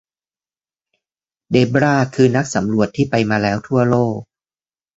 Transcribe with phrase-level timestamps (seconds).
[1.51, 4.17] เดบราคือนักสำรวจที่ไปมาแล้วทั่วโลก